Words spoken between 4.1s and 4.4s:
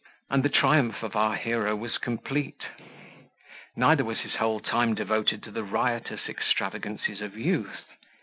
his